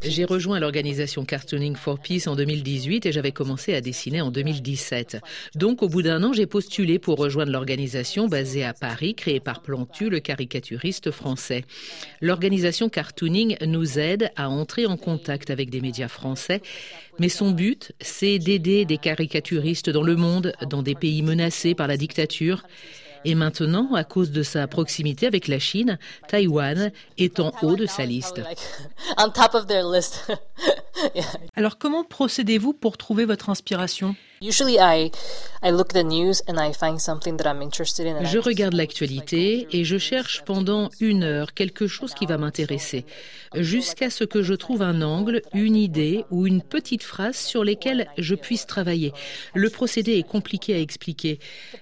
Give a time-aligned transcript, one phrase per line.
[0.00, 5.18] J'ai rejoint l'organisation Cartooning for Peace en 2018 et j'avais commencé à dessiner en 2017.
[5.54, 9.60] Donc au bout d'un an, j'ai postulé pour rejoindre l'organisation basée à Paris, créée par
[9.60, 11.66] Plantu, le caricaturiste français.
[12.22, 16.62] L'organisation Cartooning nous aide à entrer en contact avec des médias français,
[17.18, 21.86] mais son but, c'est d'aider des caricaturistes dans le monde, dans des pays menacés par
[21.86, 22.62] la dictature.
[23.24, 25.98] Et maintenant, à cause de sa proximité avec la Chine,
[26.28, 28.40] Taïwan est en haut de sa liste.
[31.56, 34.14] Alors comment procédez-vous pour trouver votre inspiration?
[38.24, 43.04] Je regarde l'actualité et je cherche pendant une heure quelque chose qui va m'intéresser,
[43.54, 48.08] jusqu'à ce que je trouve un angle, une idée ou une petite phrase sur lesquelles
[48.18, 49.12] je puisse travailler.
[49.54, 51.38] Le procédé est compliqué à expliquer.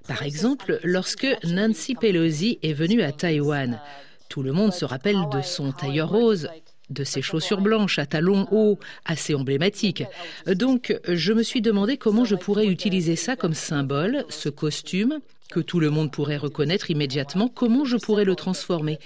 [0.06, 3.80] Par exemple, lorsque Nancy Pelosi est venue à Taïwan,
[4.29, 6.48] tout le monde se rappelle de son tailleur rose,
[6.90, 10.04] de ses chaussures blanches à talons hauts, assez emblématiques.
[10.46, 15.60] Donc, je me suis demandé comment je pourrais utiliser ça comme symbole, ce costume, que
[15.60, 18.98] tout le monde pourrait reconnaître immédiatement, comment je pourrais le transformer?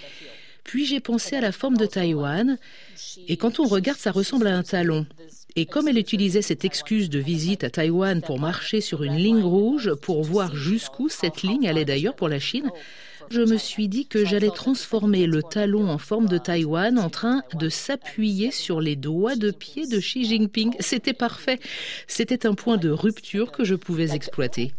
[0.63, 2.59] Puis j'ai pensé à la forme de Taïwan,
[3.29, 5.07] et quand on regarde, ça ressemble à un talon.
[5.57, 9.43] Et comme elle utilisait cette excuse de visite à Taïwan pour marcher sur une ligne
[9.43, 12.71] rouge, pour voir jusqu'où cette ligne allait d'ailleurs pour la Chine,
[13.31, 17.43] je me suis dit que j'allais transformer le talon en forme de Taïwan en train
[17.55, 20.75] de s'appuyer sur les doigts de pied de Xi Jinping.
[20.81, 21.59] C'était parfait.
[22.07, 24.73] C'était un point de rupture que je pouvais exploiter.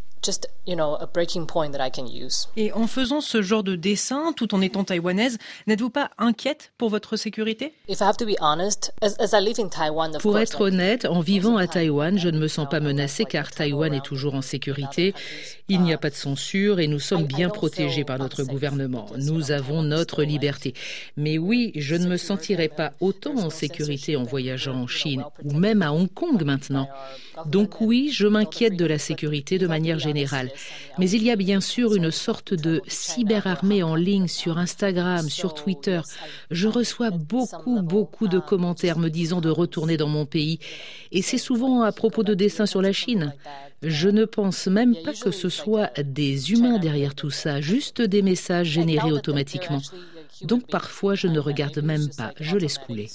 [2.57, 5.37] Et en faisant ce genre de dessin, tout en étant taïwanaise,
[5.67, 7.73] n'êtes-vous pas inquiète pour votre sécurité?
[10.19, 13.93] Pour être honnête, en vivant à Taïwan, je ne me sens pas menacée car Taïwan
[13.93, 15.13] est toujours en sécurité.
[15.67, 19.05] Il n'y a pas de censure et nous sommes bien protégés par notre gouvernement.
[19.17, 20.73] Nous avons notre liberté.
[21.17, 25.53] Mais oui, je ne me sentirai pas autant en sécurité en voyageant en Chine ou
[25.53, 26.89] même à Hong Kong maintenant.
[27.45, 30.14] Donc oui, je m'inquiète de la sécurité de manière générale
[30.97, 35.53] mais il y a bien sûr une sorte de cyberarmée en ligne sur Instagram, sur
[35.53, 36.01] Twitter.
[36.51, 40.59] Je reçois beaucoup, beaucoup de commentaires me disant de retourner dans mon pays.
[41.11, 43.33] Et c'est souvent à propos de dessins sur la Chine.
[43.81, 48.21] Je ne pense même pas que ce soit des humains derrière tout ça, juste des
[48.21, 49.81] messages générés automatiquement.
[50.41, 53.09] Donc parfois, je ne regarde même pas, je laisse couler.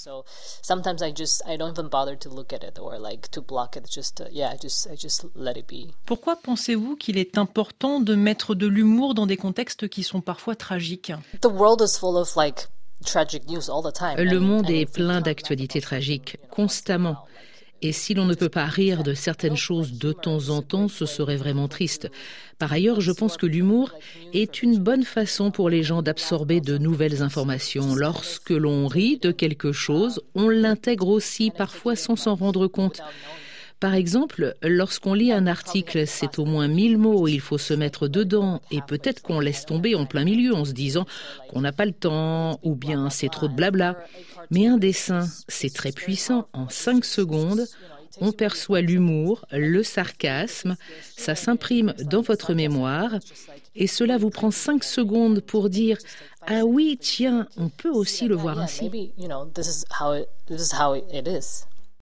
[6.05, 10.55] Pourquoi pensez-vous qu'il est important de mettre de l'humour dans des contextes qui sont parfois
[10.55, 11.13] tragiques?
[14.17, 17.17] Le monde est plein d'actualités tragiques, constamment.
[17.83, 21.05] Et si l'on ne peut pas rire de certaines choses de temps en temps, ce
[21.05, 22.09] serait vraiment triste.
[22.59, 23.93] Par ailleurs, je pense que l'humour
[24.33, 27.95] est une bonne façon pour les gens d'absorber de nouvelles informations.
[27.95, 33.01] Lorsque l'on rit de quelque chose, on l'intègre aussi parfois sans s'en rendre compte.
[33.81, 38.07] Par exemple, lorsqu'on lit un article, c'est au moins mille mots, il faut se mettre
[38.07, 41.07] dedans, et peut-être qu'on laisse tomber en plein milieu en se disant
[41.49, 43.97] qu'on n'a pas le temps, ou bien c'est trop de blabla.
[44.51, 46.47] Mais un dessin, c'est très puissant.
[46.53, 47.65] En cinq secondes,
[48.19, 50.75] on perçoit l'humour, le sarcasme,
[51.17, 53.15] ça s'imprime dans votre mémoire,
[53.73, 55.97] et cela vous prend cinq secondes pour dire
[56.45, 58.91] Ah oui, tiens, on peut aussi le voir ainsi.